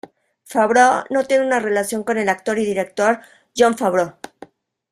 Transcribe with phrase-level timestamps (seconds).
[0.45, 3.19] Favreau no tiene relación con el actor y director
[3.55, 4.15] Jon Favreau.